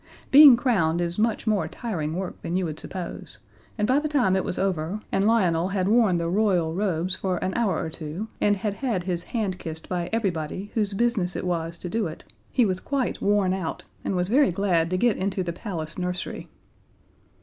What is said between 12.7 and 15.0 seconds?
quite worn out, and was very glad to